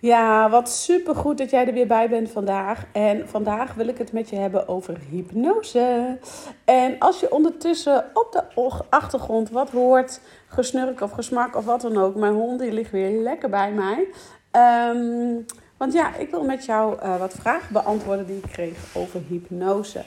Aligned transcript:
Ja, 0.00 0.50
wat 0.50 0.68
super 0.70 1.14
goed 1.14 1.38
dat 1.38 1.50
jij 1.50 1.66
er 1.66 1.72
weer 1.72 1.86
bij 1.86 2.08
bent 2.08 2.30
vandaag. 2.30 2.84
En 2.92 3.28
vandaag 3.28 3.74
wil 3.74 3.88
ik 3.88 3.98
het 3.98 4.12
met 4.12 4.28
je 4.28 4.36
hebben 4.36 4.68
over 4.68 4.98
hypnose. 5.10 6.18
En 6.64 6.98
als 6.98 7.20
je 7.20 7.32
ondertussen 7.32 8.04
op 8.14 8.32
de 8.32 8.42
achtergrond 8.88 9.50
wat 9.50 9.70
hoort, 9.70 10.20
gesnurk 10.48 11.00
of 11.00 11.10
gesmak 11.10 11.56
of 11.56 11.64
wat 11.64 11.80
dan 11.80 11.96
ook, 11.96 12.14
mijn 12.14 12.32
hond 12.32 12.58
die 12.60 12.72
ligt 12.72 12.90
weer 12.90 13.10
lekker 13.22 13.48
bij 13.48 13.72
mij. 13.72 14.08
Ehm, 14.50 15.34
want 15.76 15.92
ja, 15.92 16.16
ik 16.16 16.30
wil 16.30 16.44
met 16.44 16.64
jou 16.64 17.02
uh, 17.02 17.18
wat 17.18 17.34
vragen 17.34 17.72
beantwoorden 17.72 18.26
die 18.26 18.36
ik 18.36 18.50
kreeg 18.52 18.78
over 18.94 19.20
hypnose. 19.28 20.04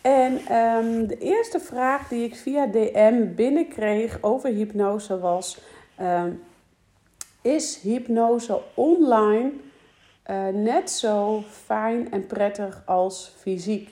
En 0.00 0.56
um, 0.56 1.06
de 1.06 1.18
eerste 1.18 1.60
vraag 1.60 2.08
die 2.08 2.24
ik 2.24 2.36
via 2.36 2.66
DM 2.66 3.34
binnenkreeg 3.34 4.18
over 4.20 4.50
hypnose 4.50 5.18
was. 5.18 5.60
Um, 6.00 6.42
is 7.44 7.78
hypnose 7.82 8.60
online 8.74 9.50
uh, 10.30 10.48
net 10.48 10.90
zo 10.90 11.42
fijn 11.50 12.12
en 12.12 12.26
prettig 12.26 12.82
als 12.84 13.34
fysiek. 13.36 13.88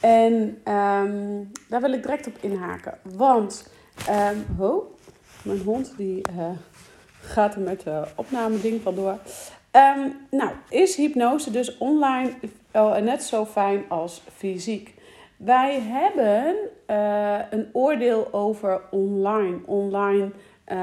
En 0.00 0.32
um, 0.74 1.50
daar 1.68 1.80
wil 1.80 1.92
ik 1.92 2.02
direct 2.02 2.26
op 2.26 2.36
inhaken. 2.40 2.98
Want, 3.02 3.72
um, 4.10 4.56
ho, 4.56 4.94
mijn 5.42 5.60
hond 5.60 5.94
die 5.96 6.22
uh, 6.36 6.48
gaat 7.20 7.54
er 7.54 7.60
met 7.60 7.80
de 7.80 8.04
opname 8.16 8.60
ding 8.60 8.82
vandoor. 8.82 9.18
Um, 9.72 10.16
nou, 10.30 10.50
is 10.68 10.96
hypnose 10.96 11.50
dus 11.50 11.78
online 11.78 12.30
uh, 12.76 12.96
net 12.96 13.22
zo 13.22 13.46
fijn 13.46 13.84
als 13.88 14.22
fysiek? 14.36 14.94
Wij 15.36 15.80
hebben 15.80 16.56
een 17.50 17.68
oordeel 17.72 18.32
over 18.32 18.80
online. 18.90 19.58
Online 19.66 20.30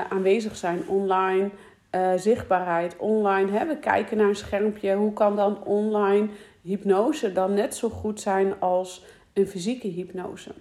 aanwezig 0.10 0.56
zijn, 0.56 0.88
online 0.88 1.50
uh, 1.92 2.12
zichtbaarheid 2.16 2.98
online. 2.98 3.52
Hè? 3.52 3.66
We 3.66 3.78
kijken 3.78 4.18
naar 4.18 4.28
een 4.28 4.36
schermpje. 4.36 4.96
Hoe 4.96 5.14
kan 5.14 5.36
dan 5.36 5.64
online 5.64 6.28
hypnose 6.62 7.32
dan 7.32 7.54
net 7.54 7.76
zo 7.76 7.90
goed 7.90 8.22
zijn 8.22 8.60
als 8.60 9.06
een 9.34 9.48
fysieke 9.48 9.88
hypnose? 9.88 10.52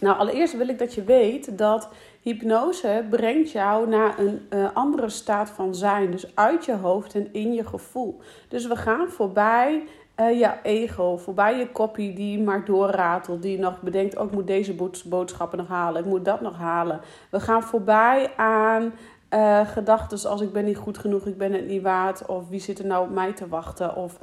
Nou, 0.00 0.18
allereerst 0.18 0.56
wil 0.56 0.68
ik 0.68 0.78
dat 0.78 0.94
je 0.94 1.04
weet 1.04 1.58
dat 1.58 1.88
hypnose 2.22 3.06
brengt 3.10 3.50
jou 3.50 3.88
naar 3.88 4.18
een 4.18 4.46
uh, 4.50 4.68
andere 4.74 5.08
staat 5.08 5.50
van 5.50 5.74
zijn. 5.74 6.10
Dus 6.10 6.36
uit 6.36 6.64
je 6.64 6.74
hoofd 6.74 7.14
en 7.14 7.28
in 7.32 7.52
je 7.52 7.64
gevoel. 7.64 8.20
Dus 8.48 8.66
we 8.66 8.76
gaan 8.76 9.08
voorbij 9.08 9.82
uh, 10.20 10.38
je 10.38 10.52
ego, 10.62 11.16
voorbij 11.16 11.58
je 11.58 11.70
koppie 11.70 12.12
die 12.12 12.40
maar 12.40 12.64
doorratelt. 12.64 13.42
Die 13.42 13.58
nog 13.58 13.80
bedenkt, 13.80 14.16
ook 14.16 14.28
oh, 14.28 14.34
moet 14.34 14.46
deze 14.46 14.74
boodschappen 15.08 15.58
nog 15.58 15.68
halen. 15.68 16.00
Ik 16.00 16.08
moet 16.08 16.24
dat 16.24 16.40
nog 16.40 16.56
halen. 16.56 17.00
We 17.30 17.40
gaan 17.40 17.62
voorbij 17.62 18.32
aan 18.36 18.92
uh, 19.30 19.68
gedachten 19.68 20.30
als 20.30 20.40
ik 20.40 20.52
ben 20.52 20.64
niet 20.64 20.76
goed 20.76 20.98
genoeg, 20.98 21.26
ik 21.26 21.38
ben 21.38 21.52
het 21.52 21.66
niet 21.66 21.82
waard. 21.82 22.26
Of 22.26 22.48
wie 22.48 22.60
zit 22.60 22.78
er 22.78 22.86
nou 22.86 23.04
op 23.04 23.14
mij 23.14 23.32
te 23.32 23.48
wachten? 23.48 23.96
Of 23.96 24.18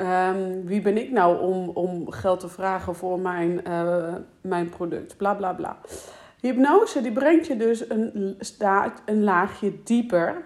um, 0.00 0.64
wie 0.64 0.82
ben 0.82 0.96
ik 0.96 1.10
nou 1.10 1.40
om, 1.40 1.68
om 1.68 2.10
geld 2.10 2.40
te 2.40 2.48
vragen 2.48 2.94
voor 2.94 3.20
mijn, 3.20 3.60
uh, 3.68 4.14
mijn 4.40 4.68
product? 4.68 5.16
Bla 5.16 5.34
bla 5.34 5.52
bla. 5.52 5.76
Hypnose 6.40 7.00
die 7.00 7.12
brengt 7.12 7.46
je 7.46 7.56
dus 7.56 7.90
een, 7.90 8.38
een 9.04 9.22
laagje 9.24 9.82
dieper. 9.82 10.44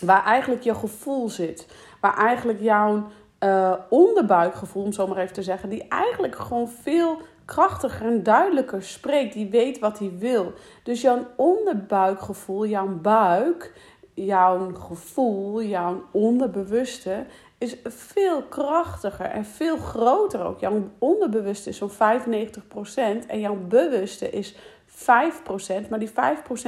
Waar 0.00 0.24
eigenlijk 0.24 0.62
je 0.62 0.74
gevoel 0.74 1.28
zit. 1.28 1.68
Waar 2.00 2.16
eigenlijk 2.16 2.60
jouw 2.60 3.06
uh, 3.40 3.74
onderbuikgevoel, 3.88 4.82
om 4.82 4.92
zo 4.92 5.06
maar 5.06 5.18
even 5.18 5.34
te 5.34 5.42
zeggen, 5.42 5.68
die 5.68 5.88
eigenlijk 5.88 6.36
gewoon 6.36 6.68
veel 6.68 7.20
krachtiger 7.44 8.06
en 8.06 8.22
duidelijker 8.22 8.82
spreekt. 8.82 9.34
Die 9.34 9.50
weet 9.50 9.78
wat 9.78 9.98
hij 9.98 10.12
wil. 10.18 10.52
Dus 10.82 11.00
jouw 11.00 11.26
onderbuikgevoel, 11.36 12.66
jouw 12.66 12.88
buik, 12.88 13.72
jouw 14.14 14.74
gevoel, 14.74 15.62
jouw 15.62 16.04
onderbewuste 16.10 17.26
is 17.58 17.76
veel 17.84 18.42
krachtiger 18.42 19.26
en 19.26 19.44
veel 19.44 19.76
groter 19.76 20.44
ook. 20.44 20.60
Jouw 20.60 20.90
onderbewuste 20.98 21.68
is 21.68 21.76
zo'n 21.76 21.90
95% 21.90 23.26
en 23.26 23.40
jouw 23.40 23.56
bewuste 23.68 24.30
is 24.30 24.54
5%. 24.88 25.88
Maar 25.88 25.98
die 25.98 26.10
5% 26.10 26.12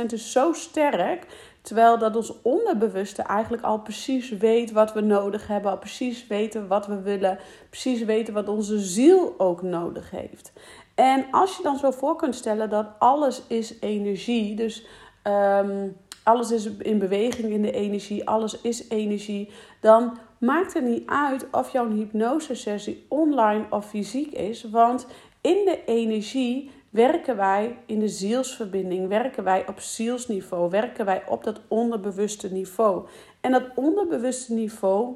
is 0.06 0.32
zo 0.32 0.52
sterk 0.52 1.26
Terwijl 1.66 1.98
dat 1.98 2.16
ons 2.16 2.32
onderbewuste 2.42 3.22
eigenlijk 3.22 3.62
al 3.62 3.78
precies 3.78 4.30
weet 4.30 4.72
wat 4.72 4.92
we 4.92 5.00
nodig 5.00 5.46
hebben, 5.46 5.70
al 5.70 5.78
precies 5.78 6.26
weten 6.26 6.68
wat 6.68 6.86
we 6.86 7.00
willen, 7.00 7.38
precies 7.70 8.04
weten 8.04 8.34
wat 8.34 8.48
onze 8.48 8.78
ziel 8.78 9.34
ook 9.38 9.62
nodig 9.62 10.10
heeft. 10.10 10.52
En 10.94 11.26
als 11.30 11.56
je 11.56 11.62
dan 11.62 11.76
zo 11.76 11.90
voor 11.90 12.16
kunt 12.16 12.34
stellen 12.34 12.70
dat 12.70 12.86
alles 12.98 13.42
is 13.46 13.80
energie, 13.80 14.54
dus 14.54 14.86
um, 15.24 15.96
alles 16.22 16.50
is 16.50 16.66
in 16.76 16.98
beweging 16.98 17.52
in 17.52 17.62
de 17.62 17.72
energie, 17.72 18.28
alles 18.28 18.60
is 18.60 18.88
energie, 18.88 19.50
dan 19.80 20.18
maakt 20.38 20.74
het 20.74 20.84
niet 20.84 21.06
uit 21.06 21.46
of 21.50 21.72
jouw 21.72 21.90
hypnosesessie 21.90 23.06
online 23.08 23.66
of 23.70 23.88
fysiek 23.88 24.32
is, 24.32 24.70
want 24.70 25.06
in 25.40 25.64
de 25.64 25.80
energie 25.86 26.70
werken 26.96 27.36
wij 27.36 27.78
in 27.86 27.98
de 27.98 28.08
zielsverbinding, 28.08 29.08
werken 29.08 29.44
wij 29.44 29.68
op 29.68 29.80
zielsniveau, 29.80 30.70
werken 30.70 31.04
wij 31.04 31.22
op 31.28 31.44
dat 31.44 31.60
onderbewuste 31.68 32.52
niveau. 32.52 33.06
En 33.40 33.52
dat 33.52 33.62
onderbewuste 33.74 34.52
niveau, 34.52 35.14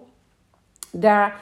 daar, 0.90 1.40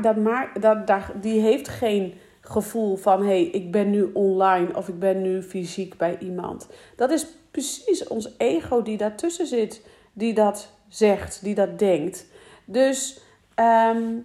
dat, 0.00 0.16
dat, 0.60 0.86
daar, 0.86 1.12
die 1.20 1.40
heeft 1.40 1.68
geen 1.68 2.14
gevoel 2.40 2.96
van 2.96 3.20
hé, 3.20 3.26
hey, 3.26 3.42
ik 3.42 3.70
ben 3.70 3.90
nu 3.90 4.10
online 4.12 4.76
of 4.76 4.88
ik 4.88 4.98
ben 4.98 5.22
nu 5.22 5.42
fysiek 5.42 5.96
bij 5.96 6.18
iemand. 6.18 6.68
Dat 6.96 7.10
is 7.10 7.26
precies 7.50 8.06
ons 8.06 8.34
ego 8.38 8.82
die 8.82 8.96
daartussen 8.96 9.46
zit, 9.46 9.86
die 10.12 10.34
dat 10.34 10.72
zegt, 10.88 11.42
die 11.42 11.54
dat 11.54 11.78
denkt. 11.78 12.26
Dus 12.64 13.20
um, 13.56 14.24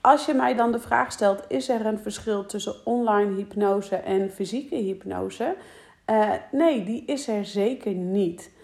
als 0.00 0.26
je 0.26 0.34
mij 0.34 0.54
dan 0.54 0.72
de 0.72 0.80
vraag 0.80 1.12
stelt: 1.12 1.42
is 1.48 1.68
er 1.68 1.86
een 1.86 1.98
verschil 1.98 2.46
tussen 2.46 2.74
online 2.84 3.34
hypnose 3.34 3.96
en 3.96 4.30
fysieke 4.30 4.76
hypnose? 4.76 5.56
Uh, 6.10 6.30
nee, 6.52 6.84
die 6.84 7.04
is 7.04 7.28
er 7.28 7.44
zeker 7.44 7.92
niet. 7.92 8.56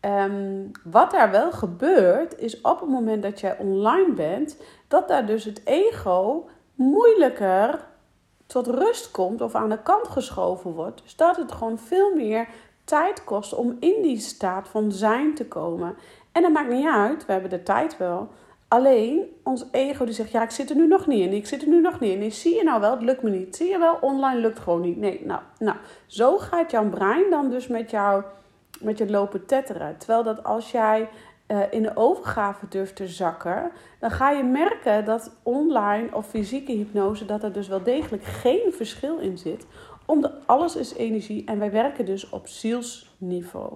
Um, 0.00 0.70
wat 0.84 1.10
daar 1.10 1.30
wel 1.30 1.52
gebeurt, 1.52 2.38
is 2.38 2.60
op 2.60 2.80
het 2.80 2.88
moment 2.88 3.22
dat 3.22 3.40
jij 3.40 3.58
online 3.58 4.12
bent, 4.12 4.56
dat 4.88 5.08
daar 5.08 5.26
dus 5.26 5.44
het 5.44 5.60
ego 5.64 6.48
moeilijker 6.74 7.84
tot 8.46 8.66
rust 8.66 9.10
komt 9.10 9.40
of 9.40 9.54
aan 9.54 9.68
de 9.68 9.82
kant 9.82 10.08
geschoven 10.08 10.72
wordt. 10.72 11.02
Dus 11.02 11.16
dat 11.16 11.36
het 11.36 11.52
gewoon 11.52 11.78
veel 11.78 12.14
meer 12.14 12.48
tijd 12.84 13.24
kost 13.24 13.54
om 13.54 13.76
in 13.80 14.02
die 14.02 14.18
staat 14.18 14.68
van 14.68 14.92
zijn 14.92 15.34
te 15.34 15.46
komen. 15.46 15.96
En 16.32 16.42
dat 16.42 16.52
maakt 16.52 16.70
niet 16.70 16.88
uit, 16.88 17.26
we 17.26 17.32
hebben 17.32 17.50
de 17.50 17.62
tijd 17.62 17.96
wel. 17.96 18.28
Alleen 18.70 19.36
ons 19.44 19.64
ego 19.70 20.04
die 20.04 20.14
zegt, 20.14 20.30
ja, 20.30 20.42
ik 20.42 20.50
zit 20.50 20.70
er 20.70 20.76
nu 20.76 20.86
nog 20.86 21.06
niet 21.06 21.26
in. 21.26 21.32
Ik 21.32 21.46
zit 21.46 21.62
er 21.62 21.68
nu 21.68 21.80
nog 21.80 22.00
niet 22.00 22.20
in. 22.20 22.32
zie 22.32 22.54
je 22.54 22.64
nou 22.64 22.80
wel, 22.80 22.90
het 22.90 23.02
lukt 23.02 23.22
me 23.22 23.30
niet. 23.30 23.56
Zie 23.56 23.68
je 23.68 23.78
wel, 23.78 23.98
online 24.00 24.40
lukt 24.40 24.58
gewoon 24.58 24.80
niet. 24.80 24.96
Nee, 24.96 25.20
nou, 25.24 25.40
nou 25.58 25.76
zo 26.06 26.38
gaat 26.38 26.70
jouw 26.70 26.88
brein 26.88 27.30
dan 27.30 27.50
dus 27.50 27.66
met 27.66 27.90
jou 27.90 28.22
met 28.80 28.98
je 28.98 29.10
lopen 29.10 29.46
tetteren. 29.46 29.96
Terwijl 29.98 30.22
dat 30.22 30.44
als 30.44 30.70
jij 30.70 31.08
uh, 31.48 31.60
in 31.70 31.82
de 31.82 31.96
overgave 31.96 32.68
durft 32.68 32.96
te 32.96 33.08
zakken, 33.08 33.70
dan 33.98 34.10
ga 34.10 34.30
je 34.30 34.42
merken 34.42 35.04
dat 35.04 35.36
online 35.42 36.08
of 36.12 36.26
fysieke 36.26 36.72
hypnose, 36.72 37.26
dat 37.26 37.42
er 37.42 37.52
dus 37.52 37.68
wel 37.68 37.82
degelijk 37.82 38.24
geen 38.24 38.72
verschil 38.72 39.18
in 39.18 39.38
zit. 39.38 39.66
Omdat 40.06 40.32
alles 40.46 40.76
is 40.76 40.94
energie 40.94 41.44
en 41.44 41.58
wij 41.58 41.70
werken 41.70 42.04
dus 42.04 42.28
op 42.28 42.46
zielsniveau. 42.46 43.72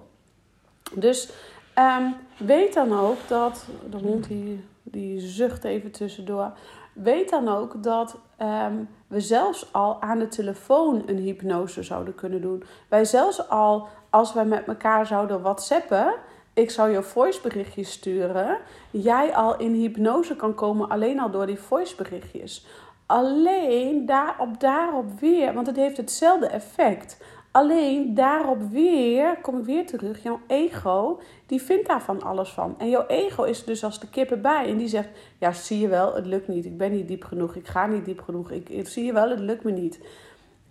Dus 0.93 1.33
Ehm, 1.75 2.11
weet 2.37 2.73
dan 2.73 2.99
ook 2.99 3.17
dat, 3.27 3.65
de 3.89 3.97
hond 3.97 4.27
die, 4.27 4.63
die 4.95 5.19
zucht 5.19 5.63
even 5.63 5.91
tussendoor. 5.91 6.51
Weet 6.93 7.29
dan 7.29 7.47
ook 7.47 7.83
dat 7.83 8.17
ehm, 8.37 8.83
we 9.07 9.19
zelfs 9.19 9.73
al 9.73 10.01
aan 10.01 10.19
de 10.19 10.27
telefoon 10.27 11.03
een 11.05 11.17
hypnose 11.17 11.83
zouden 11.83 12.15
kunnen 12.15 12.41
doen. 12.41 12.63
Wij 12.89 13.05
zelfs 13.05 13.49
al, 13.49 13.87
als 14.09 14.33
wij 14.33 14.45
met 14.45 14.67
elkaar 14.67 15.05
zouden 15.05 15.41
whatsappen, 15.41 16.13
ik 16.53 16.69
zou 16.71 16.89
je 16.89 17.03
voiceberichtjes 17.03 17.91
sturen, 17.91 18.57
jij 18.91 19.35
al 19.35 19.57
in 19.57 19.73
hypnose 19.73 20.35
kan 20.35 20.53
komen 20.53 20.89
alleen 20.89 21.19
al 21.19 21.31
door 21.31 21.45
die 21.45 21.59
voiceberichtjes. 21.59 22.65
Alleen 23.05 24.05
daarop, 24.05 24.59
daarop 24.59 25.19
weer, 25.19 25.53
want 25.53 25.67
het 25.67 25.75
heeft 25.75 25.97
hetzelfde 25.97 26.47
effect. 26.47 27.17
Alleen 27.55 28.13
daarop 28.13 28.61
weer, 28.71 29.37
kom 29.41 29.57
ik 29.57 29.65
weer 29.65 29.85
terug, 29.85 30.23
jouw 30.23 30.39
ego, 30.47 31.19
die 31.45 31.61
vindt 31.61 31.87
daar 31.87 32.01
van 32.01 32.21
alles 32.21 32.49
van. 32.49 32.75
En 32.77 32.89
jouw 32.89 33.05
ego 33.07 33.43
is 33.43 33.63
dus 33.63 33.83
als 33.83 33.99
de 33.99 34.09
kippen 34.09 34.41
bij 34.41 34.65
en 34.65 34.77
die 34.77 34.87
zegt, 34.87 35.09
ja 35.39 35.51
zie 35.51 35.79
je 35.79 35.87
wel, 35.87 36.15
het 36.15 36.25
lukt 36.25 36.47
niet, 36.47 36.65
ik 36.65 36.77
ben 36.77 36.91
niet 36.91 37.07
diep 37.07 37.23
genoeg, 37.23 37.55
ik 37.55 37.67
ga 37.67 37.85
niet 37.85 38.05
diep 38.05 38.21
genoeg, 38.21 38.51
ik, 38.51 38.69
ik 38.69 38.87
zie 38.87 39.05
je 39.05 39.13
wel, 39.13 39.29
het 39.29 39.39
lukt 39.39 39.63
me 39.63 39.71
niet. 39.71 39.99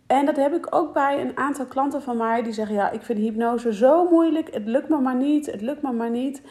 En 0.07 0.27
dat 0.27 0.37
heb 0.37 0.55
ik 0.55 0.75
ook 0.75 0.93
bij 0.93 1.21
een 1.21 1.37
aantal 1.37 1.67
klanten 1.67 2.03
van 2.03 2.17
mij 2.17 2.43
die 2.43 2.53
zeggen, 2.53 2.75
ja 2.75 2.91
ik 2.91 3.03
vind 3.03 3.19
hypnose 3.19 3.75
zo 3.75 4.11
moeilijk, 4.11 4.55
het 4.55 4.67
lukt 4.67 4.89
me 4.89 5.01
maar 5.01 5.17
niet, 5.17 5.47
het 5.47 5.61
lukt 5.61 5.83
me 5.83 5.93
maar 5.93 6.11
niet. 6.11 6.43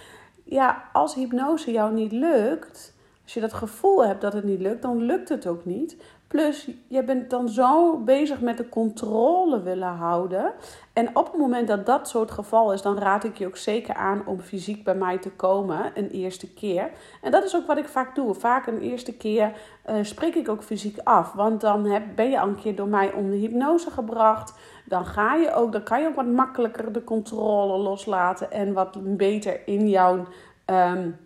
Ja, 0.44 0.90
als 0.94 1.16
hypnose 1.16 1.72
jou 1.72 1.94
niet 1.94 2.12
lukt, 2.12 2.94
als 3.24 3.34
je 3.34 3.40
dat 3.40 3.54
gevoel 3.54 4.06
hebt 4.06 4.22
dat 4.22 4.34
het 4.34 4.44
niet 4.44 4.62
lukt, 4.62 4.82
dan 4.82 5.04
lukt 5.04 5.30
het 5.30 5.48
ook 5.48 5.66
niet. 5.66 5.98
Plus, 6.34 6.68
je 6.88 7.04
bent 7.04 7.30
dan 7.30 7.50
zo 7.50 7.98
bezig 7.98 8.42
met 8.42 8.58
de 8.58 8.70
controle 8.70 9.62
willen 9.62 9.88
houden. 9.88 10.52
En 10.94 11.16
op 11.16 11.26
het 11.26 11.38
moment 11.38 11.68
dat 11.68 11.86
dat 11.86 12.12
het 12.12 12.32
geval 12.32 12.74
is, 12.74 12.82
dan 12.82 12.98
raad 12.98 13.24
ik 13.24 13.38
je 13.38 13.48
ook 13.48 13.58
zeker 13.58 13.96
aan 13.96 14.24
om 14.26 14.40
fysiek 14.40 14.84
bij 14.84 14.96
mij 14.96 15.18
te 15.18 15.32
komen 15.32 15.92
een 15.96 16.10
eerste 16.10 16.54
keer. 16.54 16.92
En 17.22 17.32
dat 17.32 17.44
is 17.44 17.56
ook 17.56 17.68
wat 17.68 17.78
ik 17.78 17.88
vaak 17.88 18.16
doe. 18.16 18.34
Vaak 18.34 18.68
een 18.68 18.80
eerste 18.80 19.18
keer 19.18 19.52
uh, 19.90 19.96
spreek 20.02 20.36
ik 20.36 20.50
ook 20.50 20.64
fysiek 20.64 20.98
af. 21.04 21.34
Want 21.34 21.62
dan 21.62 21.86
heb, 21.86 22.04
ben 22.16 22.30
je 22.30 22.40
al 22.40 22.48
een 22.48 22.62
keer 22.62 22.76
door 22.76 22.88
mij 22.88 23.12
onder 23.12 23.38
hypnose 23.38 23.92
gebracht. 23.92 24.54
Dan, 24.86 25.06
ga 25.06 25.36
je 25.36 25.54
ook, 25.54 25.72
dan 25.72 25.84
kan 25.84 26.02
je 26.02 26.08
ook 26.08 26.16
wat 26.16 26.26
makkelijker 26.26 26.94
de 26.94 27.04
controle 27.04 27.78
loslaten 27.78 28.52
en 28.52 28.74
wat 28.74 29.18
beter 29.18 29.68
in 29.68 29.90
jouw. 29.90 30.26
Um, 30.66 31.23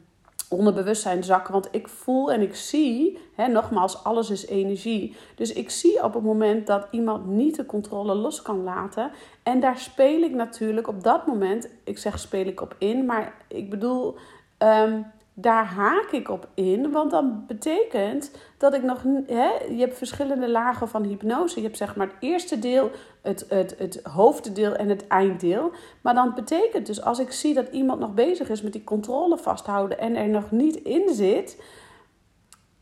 onderbewustzijn 0.49 1.23
zakken. 1.23 1.53
Want 1.53 1.67
ik 1.71 1.87
voel 1.87 2.31
en 2.31 2.41
ik 2.41 2.55
zie, 2.55 3.17
hè, 3.35 3.47
nogmaals, 3.47 4.03
alles 4.03 4.29
is 4.29 4.45
energie. 4.45 5.15
Dus 5.35 5.53
ik 5.53 5.69
zie 5.69 6.03
op 6.03 6.13
het 6.13 6.23
moment 6.23 6.67
dat 6.67 6.87
iemand 6.91 7.25
niet 7.25 7.55
de 7.55 7.65
controle 7.65 8.15
los 8.15 8.41
kan 8.41 8.63
laten. 8.63 9.11
En 9.43 9.59
daar 9.59 9.77
speel 9.77 10.21
ik 10.21 10.33
natuurlijk 10.33 10.87
op 10.87 11.03
dat 11.03 11.27
moment, 11.27 11.69
ik 11.83 11.97
zeg 11.97 12.19
speel 12.19 12.45
ik 12.45 12.61
op 12.61 12.75
in, 12.77 13.05
maar 13.05 13.33
ik 13.47 13.69
bedoel. 13.69 14.15
Um, 14.57 15.05
daar 15.39 15.65
haak 15.65 16.11
ik 16.11 16.29
op 16.29 16.47
in. 16.53 16.91
Want 16.91 17.11
dan 17.11 17.43
betekent 17.47 18.31
dat 18.57 18.73
ik 18.73 18.83
nog. 18.83 19.03
Hè, 19.27 19.49
je 19.69 19.79
hebt 19.79 19.97
verschillende 19.97 20.49
lagen 20.49 20.87
van 20.87 21.03
hypnose. 21.03 21.59
Je 21.59 21.65
hebt 21.65 21.77
zeg 21.77 21.95
maar 21.95 22.07
het 22.07 22.15
eerste 22.19 22.59
deel, 22.59 22.91
het, 23.21 23.45
het, 23.49 23.75
het 23.77 23.99
hoofddeel 24.03 24.75
en 24.75 24.89
het 24.89 25.07
einddeel. 25.07 25.71
Maar 26.01 26.13
dan 26.13 26.33
betekent 26.35 26.85
dus 26.85 27.01
als 27.01 27.19
ik 27.19 27.31
zie 27.31 27.53
dat 27.53 27.67
iemand 27.71 27.99
nog 27.99 28.13
bezig 28.13 28.49
is 28.49 28.61
met 28.61 28.73
die 28.73 28.83
controle 28.83 29.37
vasthouden 29.37 29.99
en 29.99 30.15
er 30.15 30.29
nog 30.29 30.51
niet 30.51 30.75
in 30.75 31.13
zit. 31.13 31.61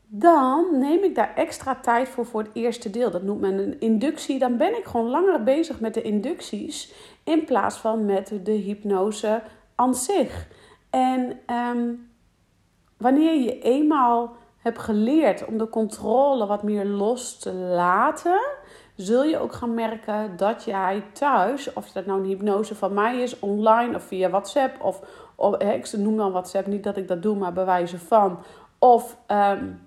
Dan 0.06 0.66
neem 0.78 1.04
ik 1.04 1.14
daar 1.14 1.34
extra 1.34 1.74
tijd 1.74 2.08
voor 2.08 2.26
voor 2.26 2.42
het 2.42 2.50
eerste 2.52 2.90
deel. 2.90 3.10
Dat 3.10 3.22
noemt 3.22 3.40
men 3.40 3.58
een 3.58 3.80
inductie. 3.80 4.38
Dan 4.38 4.56
ben 4.56 4.76
ik 4.76 4.84
gewoon 4.84 5.10
langer 5.10 5.42
bezig 5.42 5.80
met 5.80 5.94
de 5.94 6.02
inducties 6.02 6.92
in 7.24 7.44
plaats 7.44 7.76
van 7.76 8.04
met 8.04 8.32
de 8.42 8.52
hypnose 8.52 9.42
aan 9.74 9.94
zich. 9.94 10.48
En 10.90 11.38
um, 11.76 12.14
wanneer 12.96 13.34
je 13.34 13.60
eenmaal 13.60 14.36
hebt 14.58 14.78
geleerd 14.78 15.44
om 15.44 15.58
de 15.58 15.68
controle 15.68 16.46
wat 16.46 16.62
meer 16.62 16.84
los 16.84 17.38
te 17.38 17.52
laten, 17.52 18.40
zul 18.94 19.24
je 19.24 19.38
ook 19.38 19.52
gaan 19.52 19.74
merken 19.74 20.36
dat 20.36 20.64
jij 20.64 21.04
thuis, 21.12 21.72
of 21.72 21.92
dat 21.92 22.06
nou 22.06 22.20
een 22.20 22.26
hypnose 22.26 22.74
van 22.74 22.94
mij 22.94 23.22
is, 23.22 23.38
online 23.38 23.96
of 23.96 24.02
via 24.02 24.30
WhatsApp, 24.30 24.82
of, 24.82 25.00
of 25.34 25.56
ik 25.56 25.92
noem 25.96 26.16
dan 26.16 26.32
WhatsApp, 26.32 26.66
niet 26.66 26.84
dat 26.84 26.96
ik 26.96 27.08
dat 27.08 27.22
doe, 27.22 27.36
maar 27.36 27.52
bewijzen 27.52 27.98
van, 27.98 28.38
of 28.78 29.16
um, 29.26 29.86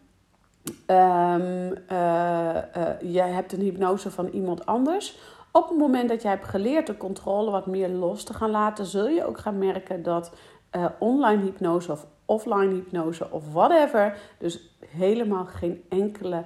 um, 0.87 1.73
uh, 1.91 2.55
uh, 2.77 3.01
je 3.01 3.21
hebt 3.21 3.53
een 3.53 3.61
hypnose 3.61 4.11
van 4.11 4.27
iemand 4.27 4.65
anders. 4.65 5.19
Op 5.51 5.69
het 5.69 5.77
moment 5.77 6.09
dat 6.09 6.21
jij 6.21 6.31
hebt 6.31 6.47
geleerd 6.47 6.87
de 6.87 6.97
controle 6.97 7.51
wat 7.51 7.65
meer 7.65 7.89
los 7.89 8.23
te 8.23 8.33
gaan 8.33 8.51
laten, 8.51 8.85
zul 8.85 9.07
je 9.07 9.25
ook 9.25 9.37
gaan 9.37 9.57
merken 9.57 10.03
dat 10.03 10.31
uh, 10.75 10.85
online 10.99 11.43
hypnose 11.43 11.91
of 11.91 12.05
offline 12.29 12.73
hypnose 12.73 13.31
of 13.31 13.43
whatever. 13.53 14.17
Dus 14.37 14.59
helemaal 14.87 15.45
geen 15.45 15.83
enkele 15.89 16.43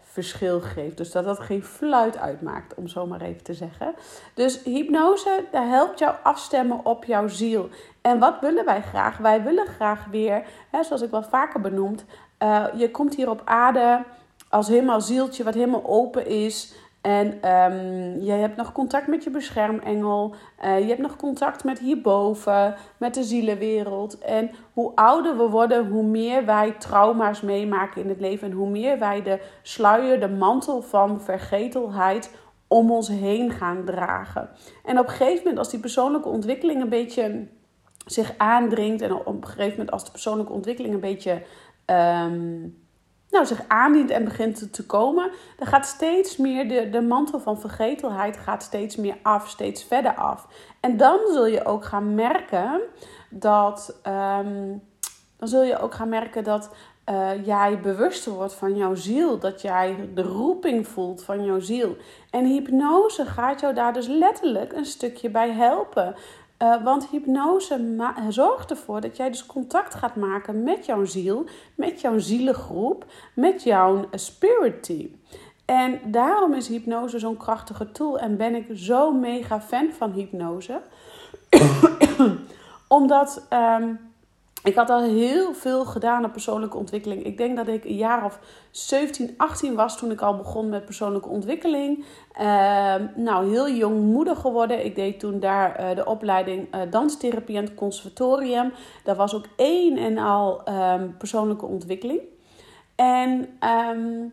verschil 0.00 0.60
geeft. 0.60 0.96
Dus 0.96 1.12
dat 1.12 1.24
dat 1.24 1.40
geen 1.40 1.62
fluit 1.62 2.18
uitmaakt, 2.18 2.74
om 2.74 2.88
zo 2.88 3.06
maar 3.06 3.20
even 3.20 3.42
te 3.42 3.54
zeggen. 3.54 3.94
Dus 4.34 4.62
hypnose, 4.62 5.44
daar 5.50 5.68
helpt 5.68 5.98
jou 5.98 6.14
afstemmen 6.22 6.84
op 6.84 7.04
jouw 7.04 7.28
ziel. 7.28 7.68
En 8.00 8.18
wat 8.18 8.40
willen 8.40 8.64
wij 8.64 8.82
graag? 8.82 9.16
Wij 9.16 9.42
willen 9.42 9.66
graag 9.66 10.04
weer, 10.10 10.44
hè, 10.70 10.82
zoals 10.82 11.02
ik 11.02 11.10
wel 11.10 11.22
vaker 11.22 11.60
benoemd, 11.60 12.04
uh, 12.38 12.64
je 12.76 12.90
komt 12.90 13.14
hier 13.14 13.30
op 13.30 13.42
aarde 13.44 14.04
als 14.48 14.68
helemaal 14.68 15.00
zieltje 15.00 15.44
wat 15.44 15.54
helemaal 15.54 15.86
open 15.86 16.26
is. 16.26 16.74
En 17.04 17.26
um, 17.50 18.20
je 18.20 18.32
hebt 18.32 18.56
nog 18.56 18.72
contact 18.72 19.06
met 19.06 19.24
je 19.24 19.30
beschermengel. 19.30 20.34
Uh, 20.64 20.78
je 20.78 20.86
hebt 20.86 21.00
nog 21.00 21.16
contact 21.16 21.64
met 21.64 21.78
hierboven, 21.78 22.74
met 22.96 23.14
de 23.14 23.22
zielenwereld. 23.22 24.18
En 24.18 24.50
hoe 24.72 24.92
ouder 24.94 25.36
we 25.36 25.48
worden, 25.48 25.88
hoe 25.88 26.02
meer 26.02 26.44
wij 26.44 26.72
trauma's 26.72 27.40
meemaken 27.40 28.02
in 28.02 28.08
het 28.08 28.20
leven. 28.20 28.50
En 28.50 28.56
hoe 28.56 28.68
meer 28.68 28.98
wij 28.98 29.22
de 29.22 29.40
sluier, 29.62 30.20
de 30.20 30.28
mantel 30.28 30.82
van 30.82 31.20
vergetelheid 31.20 32.36
om 32.68 32.90
ons 32.90 33.08
heen 33.08 33.50
gaan 33.50 33.84
dragen. 33.84 34.48
En 34.84 34.98
op 34.98 35.06
een 35.06 35.12
gegeven 35.12 35.38
moment, 35.38 35.58
als 35.58 35.70
die 35.70 35.80
persoonlijke 35.80 36.28
ontwikkeling 36.28 36.82
een 36.82 36.88
beetje 36.88 37.46
zich 38.06 38.34
aandringt. 38.36 39.02
En 39.02 39.14
op 39.14 39.26
een 39.26 39.46
gegeven 39.46 39.70
moment, 39.70 39.90
als 39.90 40.04
de 40.04 40.10
persoonlijke 40.10 40.52
ontwikkeling 40.52 40.94
een 40.94 41.00
beetje. 41.00 41.42
Um, 41.86 42.82
nou, 43.34 43.46
zich 43.46 43.68
aandient 43.68 44.10
en 44.10 44.24
begint 44.24 44.72
te 44.72 44.86
komen, 44.86 45.30
dan 45.56 45.66
gaat 45.66 45.86
steeds 45.86 46.36
meer 46.36 46.68
de, 46.68 46.90
de 46.90 47.00
mantel 47.00 47.40
van 47.40 47.60
vergetelheid 47.60 48.36
gaat 48.36 48.62
steeds 48.62 48.96
meer 48.96 49.16
af, 49.22 49.48
steeds 49.48 49.84
verder 49.84 50.14
af. 50.14 50.46
En 50.80 50.96
dan 50.96 51.18
zul 51.32 51.46
je 51.46 51.64
ook 51.64 51.84
gaan 51.84 52.14
merken 52.14 52.80
dat, 53.30 54.00
um, 54.06 54.82
dan 55.36 55.48
zul 55.48 55.62
je 55.62 55.78
ook 55.78 55.94
gaan 55.94 56.08
merken 56.08 56.44
dat 56.44 56.70
uh, 57.10 57.46
jij 57.46 57.80
bewuster 57.80 58.32
wordt 58.32 58.54
van 58.54 58.76
jouw 58.76 58.94
ziel, 58.94 59.38
dat 59.38 59.62
jij 59.62 60.10
de 60.14 60.22
roeping 60.22 60.88
voelt 60.88 61.24
van 61.24 61.44
jouw 61.44 61.60
ziel. 61.60 61.96
En 62.30 62.44
hypnose 62.44 63.24
gaat 63.24 63.60
jou 63.60 63.74
daar 63.74 63.92
dus 63.92 64.06
letterlijk 64.06 64.72
een 64.72 64.84
stukje 64.84 65.30
bij 65.30 65.50
helpen. 65.50 66.14
Uh, 66.64 66.82
want 66.84 67.08
hypnose 67.08 67.96
zorgt 68.28 68.70
ervoor 68.70 69.00
dat 69.00 69.16
jij 69.16 69.30
dus 69.30 69.46
contact 69.46 69.94
gaat 69.94 70.16
maken 70.16 70.62
met 70.62 70.86
jouw 70.86 71.04
ziel, 71.04 71.44
met 71.74 72.00
jouw 72.00 72.18
zielengroep, 72.18 73.04
met 73.34 73.62
jouw 73.62 74.04
spirit 74.12 74.82
team. 74.82 75.20
En 75.64 76.00
daarom 76.04 76.52
is 76.52 76.68
hypnose 76.68 77.18
zo'n 77.18 77.36
krachtige 77.36 77.92
tool 77.92 78.18
en 78.18 78.36
ben 78.36 78.54
ik 78.54 78.66
zo 78.74 79.12
mega 79.12 79.60
fan 79.60 79.90
van 79.92 80.12
hypnose. 80.12 80.80
Omdat 82.88 83.46
um, 83.50 84.13
ik 84.64 84.74
had 84.74 84.90
al 84.90 85.02
heel 85.02 85.54
veel 85.54 85.84
gedaan 85.84 86.24
aan 86.24 86.30
persoonlijke 86.30 86.76
ontwikkeling. 86.76 87.24
Ik 87.24 87.36
denk 87.36 87.56
dat 87.56 87.68
ik 87.68 87.84
een 87.84 87.96
jaar 87.96 88.24
of 88.24 88.38
17, 88.70 89.34
18 89.36 89.74
was 89.74 89.98
toen 89.98 90.10
ik 90.10 90.20
al 90.20 90.36
begon 90.36 90.68
met 90.68 90.84
persoonlijke 90.84 91.28
ontwikkeling. 91.28 92.04
Uh, 92.40 92.94
nou, 93.16 93.50
heel 93.50 93.70
jong 93.70 94.00
moeder 94.00 94.36
geworden. 94.36 94.84
Ik 94.84 94.94
deed 94.94 95.20
toen 95.20 95.40
daar 95.40 95.80
uh, 95.80 95.96
de 95.96 96.06
opleiding 96.06 96.74
uh, 96.74 96.80
danstherapie 96.90 97.58
aan 97.58 97.64
het 97.64 97.74
conservatorium. 97.74 98.72
Dat 99.04 99.16
was 99.16 99.34
ook 99.34 99.46
één 99.56 99.96
en 99.96 100.18
al 100.18 100.62
um, 100.68 101.16
persoonlijke 101.16 101.66
ontwikkeling. 101.66 102.20
En 102.94 103.58
um, 103.60 104.32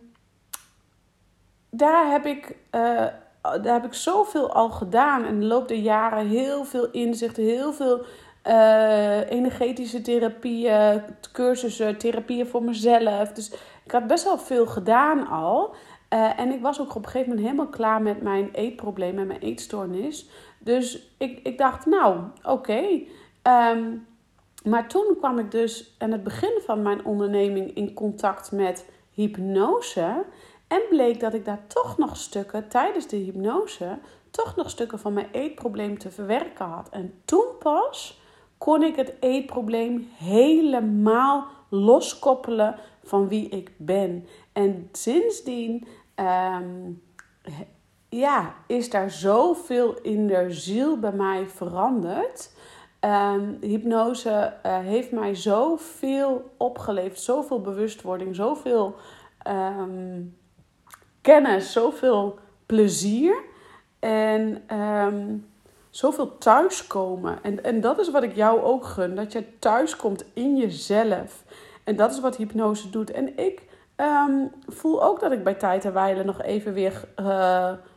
daar 1.69 2.11
heb 2.11 2.25
ik 2.25 2.55
eh, 2.69 3.05
daar 3.41 3.73
heb 3.73 3.85
ik 3.85 3.93
zoveel 3.93 4.53
al 4.53 4.69
gedaan. 4.69 5.25
En 5.25 5.39
de 5.39 5.45
loop 5.45 5.67
der 5.67 5.77
jaren 5.77 6.27
heel 6.27 6.63
veel 6.63 6.91
inzicht, 6.91 7.37
heel 7.37 7.73
veel 7.73 8.05
uh, 8.47 9.31
energetische 9.31 10.01
therapieën, 10.01 11.03
cursussen, 11.31 11.97
therapieën 11.97 12.47
voor 12.47 12.63
mezelf. 12.63 13.31
Dus 13.31 13.51
ik 13.85 13.91
had 13.91 14.07
best 14.07 14.23
wel 14.23 14.37
veel 14.37 14.65
gedaan 14.65 15.27
al. 15.27 15.75
Uh, 16.13 16.39
en 16.39 16.51
ik 16.51 16.61
was 16.61 16.81
ook 16.81 16.95
op 16.95 17.03
een 17.05 17.09
gegeven 17.09 17.29
moment 17.29 17.47
helemaal 17.47 17.71
klaar 17.71 18.01
met 18.01 18.21
mijn 18.21 18.49
eetprobleem 18.51 19.19
en 19.19 19.27
mijn 19.27 19.39
eetstoornis. 19.39 20.29
Dus 20.59 21.13
ik, 21.17 21.39
ik 21.43 21.57
dacht, 21.57 21.85
nou, 21.85 22.19
oké. 22.43 23.01
Um, 23.43 24.07
maar 24.63 24.87
toen 24.87 25.15
kwam 25.17 25.39
ik 25.39 25.51
dus 25.51 25.95
aan 25.97 26.11
het 26.11 26.23
begin 26.23 26.59
van 26.65 26.81
mijn 26.81 27.05
onderneming 27.05 27.75
in 27.75 27.93
contact 27.93 28.51
met 28.51 28.89
hypnose. 29.11 30.25
En 30.67 30.81
bleek 30.89 31.19
dat 31.19 31.33
ik 31.33 31.45
daar 31.45 31.67
toch 31.67 31.97
nog 31.97 32.17
stukken 32.17 32.67
tijdens 32.67 33.07
de 33.07 33.17
hypnose, 33.17 33.97
toch 34.29 34.55
nog 34.55 34.69
stukken 34.69 34.99
van 34.99 35.13
mijn 35.13 35.27
eetprobleem 35.31 35.97
te 35.97 36.11
verwerken 36.11 36.65
had. 36.65 36.89
En 36.89 37.21
toen 37.25 37.45
pas 37.59 38.20
kon 38.61 38.83
ik 38.83 38.95
het 38.95 39.13
eetprobleem 39.19 40.07
helemaal 40.17 41.47
loskoppelen 41.69 42.75
van 43.03 43.27
wie 43.27 43.49
ik 43.49 43.71
ben. 43.77 44.25
En 44.53 44.89
sindsdien 44.91 45.87
ehm, 46.15 46.91
ja, 48.09 48.53
is 48.67 48.89
daar 48.89 49.09
zoveel 49.11 50.01
in 50.01 50.27
de 50.27 50.45
ziel 50.51 50.99
bij 50.99 51.11
mij 51.11 51.47
veranderd. 51.47 52.53
Um, 52.99 53.57
hypnose 53.61 54.53
uh, 54.65 54.77
heeft 54.77 55.11
mij 55.11 55.35
zoveel 55.35 56.51
opgeleverd, 56.57 57.19
zoveel 57.19 57.61
bewustwording, 57.61 58.35
zoveel 58.35 58.95
um, 59.47 60.37
kennis, 61.21 61.71
zoveel 61.71 62.39
plezier 62.65 63.43
en 63.99 64.75
um, 64.77 65.50
zoveel 65.91 66.37
thuiskomen. 66.37 67.39
En, 67.43 67.63
en 67.63 67.81
dat 67.81 67.99
is 67.99 68.11
wat 68.11 68.23
ik 68.23 68.35
jou 68.35 68.61
ook 68.61 68.85
gun, 68.85 69.15
dat 69.15 69.31
je 69.31 69.59
thuiskomt 69.59 70.25
in 70.33 70.57
jezelf. 70.57 71.43
En 71.83 71.95
dat 71.95 72.11
is 72.11 72.19
wat 72.19 72.35
hypnose 72.35 72.89
doet. 72.89 73.11
En 73.11 73.37
ik 73.37 73.69
voel 74.67 75.03
ook 75.03 75.19
dat 75.19 75.31
ik 75.31 75.43
bij 75.43 75.53
tijd 75.53 75.85
en 75.85 75.93
wijle 75.93 76.23
nog 76.23 76.41
even 76.41 76.73
weer 76.73 77.07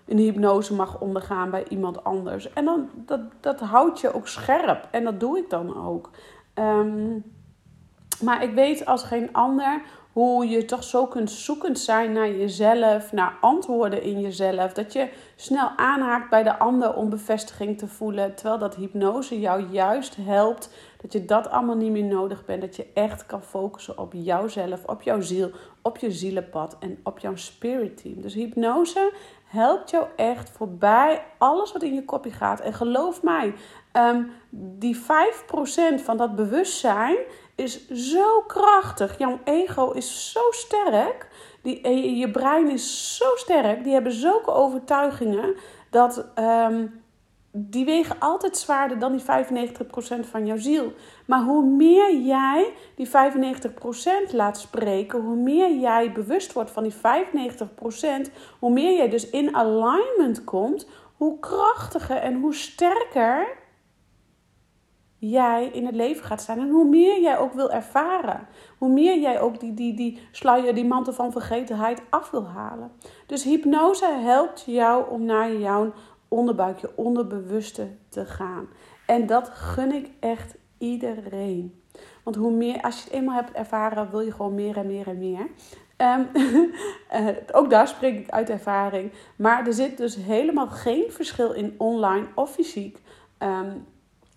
een 0.06 0.18
hypnose 0.18 0.74
mag 0.74 1.00
ondergaan 1.00 1.50
bij 1.50 1.64
iemand 1.68 2.04
anders. 2.04 2.52
En 2.52 2.64
dan, 2.64 2.90
dat, 2.94 3.20
dat 3.40 3.60
houdt 3.60 4.00
je 4.00 4.14
ook 4.14 4.28
scherp. 4.28 4.88
En 4.90 5.04
dat 5.04 5.20
doe 5.20 5.38
ik 5.38 5.50
dan 5.50 5.86
ook. 5.86 6.10
Um, 6.54 7.24
maar 8.22 8.42
ik 8.42 8.54
weet 8.54 8.86
als 8.86 9.02
geen 9.02 9.32
ander 9.32 9.82
hoe 10.14 10.48
je 10.48 10.64
toch 10.64 10.84
zo 10.84 11.06
kunt 11.06 11.30
zoekend 11.30 11.78
zijn 11.78 12.12
naar 12.12 12.30
jezelf, 12.30 13.12
naar 13.12 13.36
antwoorden 13.40 14.02
in 14.02 14.20
jezelf. 14.20 14.72
Dat 14.72 14.92
je 14.92 15.08
snel 15.36 15.68
aanhaakt 15.76 16.30
bij 16.30 16.42
de 16.42 16.58
ander 16.58 16.94
om 16.94 17.10
bevestiging 17.10 17.78
te 17.78 17.86
voelen. 17.86 18.34
Terwijl 18.34 18.58
dat 18.58 18.74
hypnose 18.74 19.40
jou 19.40 19.66
juist 19.70 20.16
helpt. 20.20 20.70
Dat 21.00 21.12
je 21.12 21.24
dat 21.24 21.50
allemaal 21.50 21.76
niet 21.76 21.90
meer 21.90 22.04
nodig 22.04 22.44
bent. 22.44 22.60
Dat 22.60 22.76
je 22.76 22.86
echt 22.94 23.26
kan 23.26 23.42
focussen 23.42 23.98
op 23.98 24.12
jouzelf, 24.12 24.84
op 24.84 25.02
jouw 25.02 25.20
ziel, 25.20 25.50
op 25.82 25.98
je 25.98 26.10
zielenpad 26.10 26.76
en 26.80 26.98
op 27.02 27.18
jouw 27.18 27.36
spirit 27.36 27.96
team. 28.02 28.20
Dus 28.20 28.34
hypnose 28.34 29.12
helpt 29.44 29.90
jou 29.90 30.06
echt 30.16 30.50
voorbij 30.50 31.24
alles 31.38 31.72
wat 31.72 31.82
in 31.82 31.94
je 31.94 32.04
kopje 32.04 32.30
gaat. 32.30 32.60
En 32.60 32.72
geloof 32.72 33.22
mij, 33.22 33.54
um, 33.92 34.30
die 34.50 34.96
5% 34.96 36.02
van 36.02 36.16
dat 36.16 36.34
bewustzijn 36.34 37.16
is 37.54 37.88
zo 37.88 38.40
krachtig. 38.46 39.18
Jouw 39.18 39.40
ego 39.44 39.90
is 39.90 40.32
zo 40.32 40.40
sterk. 40.50 41.28
Die, 41.62 41.80
eh, 41.80 42.18
je 42.18 42.30
brein 42.30 42.70
is 42.70 43.16
zo 43.16 43.26
sterk. 43.34 43.84
Die 43.84 43.92
hebben 43.92 44.12
zulke 44.12 44.50
overtuigingen 44.50 45.56
dat. 45.90 46.26
Um, 46.38 47.02
die 47.56 47.84
wegen 47.84 48.16
altijd 48.18 48.56
zwaarder 48.56 48.98
dan 48.98 49.12
die 49.12 49.20
95% 49.20 50.26
van 50.26 50.46
jouw 50.46 50.56
ziel. 50.56 50.92
Maar 51.26 51.42
hoe 51.42 51.64
meer 51.64 52.16
jij 52.16 52.72
die 52.96 53.08
95% 53.08 54.32
laat 54.32 54.58
spreken, 54.58 55.20
hoe 55.20 55.36
meer 55.36 55.74
jij 55.74 56.12
bewust 56.12 56.52
wordt 56.52 56.70
van 56.70 56.82
die 56.82 56.94
95%, 56.94 58.30
hoe 58.58 58.70
meer 58.70 58.96
jij 58.96 59.08
dus 59.08 59.30
in 59.30 59.56
alignment 59.56 60.44
komt, 60.44 60.88
hoe 61.16 61.38
krachtiger 61.38 62.16
en 62.16 62.40
hoe 62.40 62.54
sterker 62.54 63.46
jij 65.30 65.70
in 65.72 65.86
het 65.86 65.94
leven 65.94 66.24
gaat 66.24 66.40
staan. 66.40 66.58
En 66.58 66.70
hoe 66.70 66.88
meer 66.88 67.20
jij 67.20 67.38
ook 67.38 67.52
wil 67.52 67.70
ervaren. 67.70 68.46
Hoe 68.78 68.88
meer 68.88 69.20
jij 69.20 69.40
ook 69.40 69.60
die, 69.60 69.74
die, 69.74 69.94
die 69.94 70.18
sluier, 70.30 70.74
die 70.74 70.84
mantel 70.84 71.12
van 71.12 71.32
vergetenheid 71.32 72.02
af 72.10 72.30
wil 72.30 72.46
halen. 72.46 72.90
Dus 73.26 73.44
hypnose 73.44 74.06
helpt 74.06 74.64
jou 74.66 75.10
om 75.10 75.24
naar 75.24 75.56
jouw 75.56 75.92
onderbuik, 76.28 76.78
je 76.78 76.96
onderbewuste 76.96 77.88
te 78.08 78.26
gaan. 78.26 78.68
En 79.06 79.26
dat 79.26 79.48
gun 79.48 79.92
ik 79.92 80.10
echt 80.20 80.54
iedereen. 80.78 81.82
Want 82.22 82.36
hoe 82.36 82.52
meer, 82.52 82.82
als 82.82 82.96
je 82.96 83.04
het 83.04 83.12
eenmaal 83.12 83.34
hebt 83.34 83.52
ervaren, 83.52 84.10
wil 84.10 84.20
je 84.20 84.32
gewoon 84.32 84.54
meer 84.54 84.76
en 84.76 84.86
meer 84.86 85.08
en 85.08 85.18
meer. 85.18 85.46
Um, 85.96 86.28
ook 87.58 87.70
daar 87.70 87.88
spreek 87.88 88.18
ik 88.18 88.30
uit 88.30 88.50
ervaring. 88.50 89.12
Maar 89.36 89.66
er 89.66 89.72
zit 89.72 89.96
dus 89.96 90.16
helemaal 90.16 90.66
geen 90.66 91.04
verschil 91.08 91.52
in 91.52 91.74
online 91.78 92.26
of 92.34 92.50
fysiek. 92.50 92.98
Um, 93.38 93.86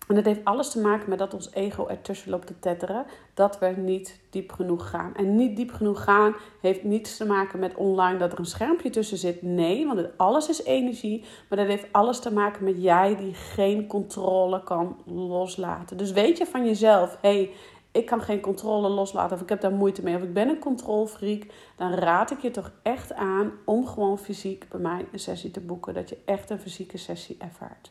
en 0.08 0.14
dat 0.14 0.24
heeft 0.24 0.44
alles 0.44 0.70
te 0.70 0.80
maken 0.80 1.08
met 1.08 1.18
dat 1.18 1.34
ons 1.34 1.52
ego 1.52 1.86
ertussen 1.86 2.30
loopt 2.30 2.46
te 2.46 2.58
tetteren. 2.58 3.06
Dat 3.34 3.58
we 3.58 3.66
niet 3.66 4.20
diep 4.30 4.52
genoeg 4.52 4.90
gaan. 4.90 5.14
En 5.14 5.36
niet 5.36 5.56
diep 5.56 5.72
genoeg 5.72 6.04
gaan 6.04 6.34
heeft 6.60 6.84
niets 6.84 7.16
te 7.16 7.26
maken 7.26 7.58
met 7.58 7.74
online 7.74 8.18
dat 8.18 8.32
er 8.32 8.38
een 8.38 8.44
schermpje 8.44 8.90
tussen 8.90 9.18
zit. 9.18 9.42
Nee, 9.42 9.86
want 9.86 10.06
alles 10.16 10.48
is 10.48 10.64
energie. 10.64 11.24
Maar 11.48 11.58
dat 11.58 11.66
heeft 11.66 11.86
alles 11.92 12.18
te 12.18 12.32
maken 12.32 12.64
met 12.64 12.82
jij 12.82 13.16
die 13.16 13.34
geen 13.34 13.86
controle 13.86 14.62
kan 14.62 14.96
loslaten. 15.04 15.96
Dus 15.96 16.12
weet 16.12 16.38
je 16.38 16.46
van 16.46 16.66
jezelf, 16.66 17.18
hé, 17.20 17.28
hey, 17.28 17.50
ik 17.92 18.06
kan 18.06 18.20
geen 18.20 18.40
controle 18.40 18.88
loslaten 18.88 19.36
of 19.36 19.42
ik 19.42 19.48
heb 19.48 19.60
daar 19.60 19.72
moeite 19.72 20.02
mee 20.02 20.16
of 20.16 20.22
ik 20.22 20.32
ben 20.32 20.48
een 20.48 20.58
controlfreak, 20.58 21.46
dan 21.76 21.92
raad 21.92 22.30
ik 22.30 22.38
je 22.38 22.50
toch 22.50 22.72
echt 22.82 23.14
aan 23.14 23.52
om 23.64 23.86
gewoon 23.86 24.18
fysiek 24.18 24.68
bij 24.68 24.80
mij 24.80 25.06
een 25.12 25.18
sessie 25.18 25.50
te 25.50 25.60
boeken. 25.60 25.94
Dat 25.94 26.08
je 26.08 26.18
echt 26.24 26.50
een 26.50 26.60
fysieke 26.60 26.98
sessie 26.98 27.36
ervaart. 27.38 27.90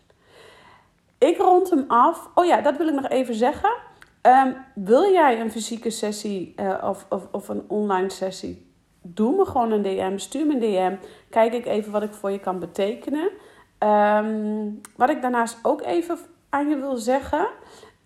Ik 1.17 1.37
rond 1.37 1.69
hem 1.69 1.85
af. 1.87 2.29
Oh 2.35 2.45
ja, 2.45 2.61
dat 2.61 2.77
wil 2.77 2.87
ik 2.87 2.93
nog 2.93 3.07
even 3.07 3.35
zeggen. 3.35 3.69
Um, 4.21 4.55
wil 4.75 5.11
jij 5.11 5.41
een 5.41 5.51
fysieke 5.51 5.89
sessie 5.89 6.53
uh, 6.55 6.83
of, 6.83 7.05
of, 7.09 7.27
of 7.31 7.49
een 7.49 7.63
online 7.67 8.09
sessie? 8.09 8.71
Doe 9.01 9.35
me 9.35 9.45
gewoon 9.45 9.71
een 9.71 9.81
DM. 9.81 10.17
Stuur 10.17 10.45
me 10.45 10.53
een 10.53 10.59
DM. 10.59 10.95
Kijk 11.29 11.53
ik 11.53 11.65
even 11.65 11.91
wat 11.91 12.03
ik 12.03 12.13
voor 12.13 12.31
je 12.31 12.39
kan 12.39 12.59
betekenen. 12.59 13.29
Um, 13.79 14.81
wat 14.95 15.09
ik 15.09 15.21
daarnaast 15.21 15.57
ook 15.61 15.81
even 15.81 16.17
aan 16.49 16.69
je 16.69 16.75
wil 16.75 16.97
zeggen 16.97 17.47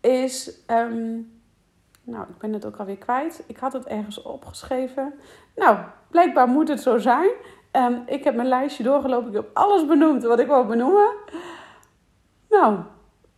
is. 0.02 0.60
Um, 0.68 1.32
nou, 2.04 2.26
ik 2.30 2.38
ben 2.38 2.54
het 2.54 2.66
ook 2.66 2.78
alweer 2.78 2.98
kwijt. 2.98 3.44
Ik 3.48 3.58
had 3.58 3.74
het 3.74 3.86
ergens 3.86 4.22
opgeschreven. 4.22 5.14
Nou, 5.56 5.78
blijkbaar 6.10 6.48
moet 6.48 6.68
het 6.68 6.82
zo 6.82 6.98
zijn. 6.98 7.30
ik 8.06 8.24
heb 8.24 8.36
mijn 8.36 8.48
lijstje 8.48 8.84
doorgelopen. 8.84 9.28
Ik 9.28 9.36
heb 9.36 9.50
alles 9.54 9.86
benoemd 9.86 10.24
wat 10.24 10.40
ik 10.40 10.48
wou 10.48 10.68
benoemen. 10.68 11.10
Nou, 12.50 12.80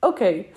Oké. 0.04 0.08
Okay. 0.08 0.52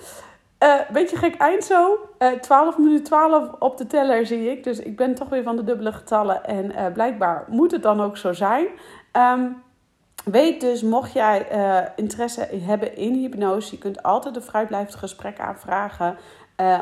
Uh, 0.64 0.90
beetje 0.92 1.16
gek 1.16 1.34
eind 1.34 1.64
zo. 1.64 1.92
Uh, 2.18 2.32
eh, 2.32 2.40
12 2.40 2.78
minuten 2.78 3.04
12 3.04 3.50
op 3.58 3.78
de 3.78 3.86
teller 3.86 4.26
zie 4.26 4.50
ik. 4.50 4.64
Dus 4.64 4.78
ik 4.78 4.96
ben 4.96 5.14
toch 5.14 5.28
weer 5.28 5.42
van 5.42 5.56
de 5.56 5.64
dubbele 5.64 5.92
getallen. 5.92 6.44
En 6.44 6.72
uh, 6.72 6.86
blijkbaar 6.92 7.44
moet 7.48 7.70
het 7.70 7.82
dan 7.82 8.00
ook 8.00 8.16
zo 8.16 8.32
zijn. 8.32 8.66
Um, 9.12 9.62
weet 10.24 10.60
dus, 10.60 10.82
mocht 10.82 11.12
jij 11.12 11.46
interesse 11.96 12.48
hebben 12.60 12.96
in 12.96 13.14
hypnose, 13.14 13.74
je 13.74 13.78
kunt 13.78 14.02
altijd 14.02 14.36
een 14.36 14.42
vrijblijvend 14.42 14.94
gesprek 14.94 15.38
aanvragen. 15.40 16.16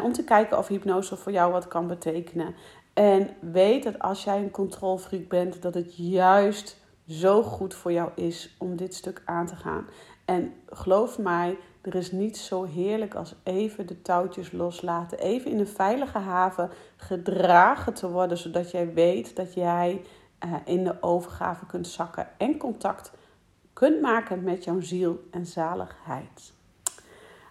om 0.02 0.12
te 0.12 0.24
kijken 0.24 0.58
of 0.58 0.68
hypnose 0.68 1.16
voor 1.16 1.32
jou 1.32 1.52
wat 1.52 1.68
kan 1.68 1.86
betekenen. 1.86 2.54
En 2.94 3.28
weet 3.40 3.82
dat 3.82 3.98
als 3.98 4.24
jij 4.24 4.38
een 4.38 4.50
controlfreak 4.50 5.28
bent, 5.28 5.62
dat 5.62 5.74
het 5.74 5.96
juist 5.96 6.80
zo 7.08 7.42
goed 7.42 7.74
voor 7.74 7.92
jou 7.92 8.10
is 8.14 8.56
om 8.58 8.76
dit 8.76 8.94
stuk 8.94 9.22
aan 9.24 9.46
te 9.46 9.56
gaan. 9.56 9.86
En 10.24 10.54
geloof 10.66 11.18
mij, 11.18 11.58
er 11.82 11.94
is 11.94 12.12
niets 12.12 12.46
zo 12.46 12.64
heerlijk 12.64 13.14
als 13.14 13.34
even 13.42 13.86
de 13.86 14.02
touwtjes 14.02 14.52
loslaten. 14.52 15.18
Even 15.18 15.50
in 15.50 15.58
een 15.58 15.66
veilige 15.66 16.18
haven 16.18 16.70
gedragen 16.96 17.94
te 17.94 18.10
worden, 18.10 18.38
zodat 18.38 18.70
jij 18.70 18.92
weet 18.92 19.36
dat 19.36 19.54
jij 19.54 20.02
uh, 20.44 20.54
in 20.64 20.84
de 20.84 20.96
overgave 21.00 21.66
kunt 21.66 21.86
zakken 21.86 22.28
en 22.36 22.56
contact 22.56 23.12
kunt 23.72 24.00
maken 24.00 24.42
met 24.42 24.64
jouw 24.64 24.80
ziel 24.80 25.28
en 25.30 25.46
zaligheid. 25.46 26.52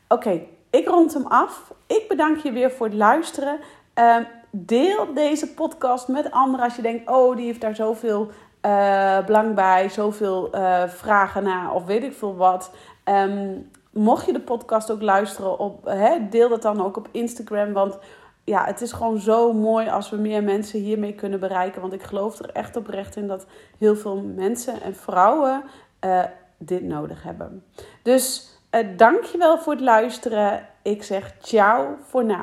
Oké, 0.07 0.41
ik 0.69 0.87
rond 0.87 1.13
hem 1.13 1.25
af. 1.25 1.73
Ik 1.87 2.05
bedank 2.07 2.37
je 2.37 2.51
weer 2.51 2.71
voor 2.71 2.85
het 2.85 2.95
luisteren. 2.95 3.59
Uh, 3.99 4.17
deel 4.51 5.13
deze 5.13 5.53
podcast 5.53 6.07
met 6.07 6.31
anderen 6.31 6.65
als 6.65 6.75
je 6.75 6.81
denkt: 6.81 7.09
oh, 7.09 7.35
die 7.35 7.45
heeft 7.45 7.61
daar 7.61 7.75
zoveel 7.75 8.31
uh, 8.65 9.25
belang 9.25 9.55
bij, 9.55 9.89
zoveel 9.89 10.55
uh, 10.55 10.83
vragen 10.87 11.43
naar 11.43 11.73
of 11.73 11.85
weet 11.85 12.03
ik 12.03 12.13
veel 12.13 12.35
wat. 12.35 12.71
Um, 13.05 13.69
mocht 13.91 14.25
je 14.25 14.33
de 14.33 14.39
podcast 14.39 14.91
ook 14.91 15.01
luisteren, 15.01 15.59
op, 15.59 15.85
hè, 15.85 16.29
deel 16.29 16.49
dat 16.49 16.61
dan 16.61 16.85
ook 16.85 16.97
op 16.97 17.07
Instagram. 17.11 17.73
Want 17.73 17.99
ja, 18.43 18.65
het 18.65 18.81
is 18.81 18.91
gewoon 18.91 19.19
zo 19.19 19.53
mooi 19.53 19.89
als 19.89 20.09
we 20.09 20.17
meer 20.17 20.43
mensen 20.43 20.79
hiermee 20.79 21.13
kunnen 21.13 21.39
bereiken. 21.39 21.81
Want 21.81 21.93
ik 21.93 22.03
geloof 22.03 22.39
er 22.39 22.49
echt 22.49 22.75
oprecht 22.75 23.15
in 23.15 23.27
dat 23.27 23.45
heel 23.77 23.95
veel 23.95 24.21
mensen 24.35 24.81
en 24.81 24.95
vrouwen 24.95 25.63
uh, 26.05 26.23
dit 26.57 26.83
nodig 26.83 27.23
hebben. 27.23 27.63
Dus 28.01 28.51
uh, 28.71 28.97
dankjewel 28.97 29.57
voor 29.57 29.73
het 29.73 29.81
luisteren. 29.81 30.67
Ik 30.81 31.03
zeg 31.03 31.35
ciao 31.41 31.97
voor 32.01 32.23
nu. 32.23 32.35